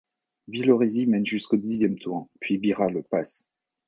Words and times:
Villoresi 0.47 1.05
mène 1.05 1.27
jusqu'au 1.27 1.57
dixième 1.57 1.99
tour, 1.99 2.27
puis 2.39 2.57
Bira 2.57 2.89
le 2.89 3.03
passe. 3.03 3.47